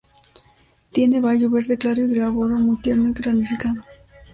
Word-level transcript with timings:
Tiene 0.91 1.21
tallo 1.21 1.51
verde 1.51 1.77
claro 1.77 2.01
y 2.01 2.07
glabro 2.07 2.57
muy 2.57 2.75
tierno 2.81 3.09
y 3.15 3.21
ramificado. 3.21 3.85